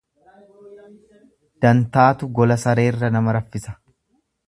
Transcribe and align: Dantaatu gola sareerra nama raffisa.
Dantaatu 1.67 2.33
gola 2.41 2.61
sareerra 2.67 3.15
nama 3.19 3.41
raffisa. 3.41 3.79